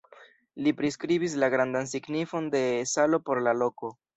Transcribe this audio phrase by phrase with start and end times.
[0.67, 2.65] Li priskribis la grandan signifon de
[2.97, 3.97] salo por la loko.